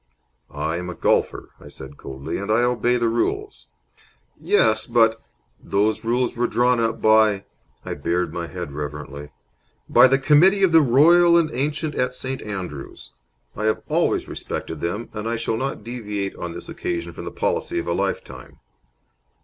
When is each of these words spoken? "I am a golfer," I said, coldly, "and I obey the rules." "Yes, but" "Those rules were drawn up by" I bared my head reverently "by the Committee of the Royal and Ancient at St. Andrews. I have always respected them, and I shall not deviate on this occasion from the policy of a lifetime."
"I 0.49 0.77
am 0.77 0.89
a 0.89 0.95
golfer," 0.95 1.51
I 1.59 1.67
said, 1.67 1.97
coldly, 1.97 2.39
"and 2.39 2.51
I 2.51 2.63
obey 2.63 2.97
the 2.97 3.07
rules." 3.07 3.67
"Yes, 4.39 4.87
but" 4.87 5.21
"Those 5.75 6.03
rules 6.03 6.35
were 6.35 6.47
drawn 6.47 6.79
up 6.79 7.03
by" 7.03 7.45
I 7.85 7.93
bared 7.93 8.33
my 8.33 8.47
head 8.47 8.71
reverently 8.71 9.29
"by 9.87 10.07
the 10.07 10.17
Committee 10.17 10.63
of 10.63 10.71
the 10.71 10.81
Royal 10.81 11.37
and 11.37 11.51
Ancient 11.53 11.93
at 11.93 12.15
St. 12.15 12.41
Andrews. 12.41 13.11
I 13.55 13.65
have 13.65 13.83
always 13.89 14.27
respected 14.27 14.81
them, 14.81 15.09
and 15.13 15.29
I 15.29 15.35
shall 15.35 15.55
not 15.55 15.83
deviate 15.83 16.35
on 16.35 16.53
this 16.53 16.67
occasion 16.67 17.13
from 17.13 17.25
the 17.25 17.31
policy 17.31 17.77
of 17.77 17.85
a 17.87 17.93
lifetime." 17.93 18.57